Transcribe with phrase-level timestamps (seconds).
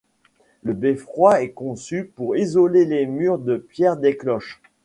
[0.63, 4.59] Le beffroi est conçu pour isoler les murs de pierre des cloches.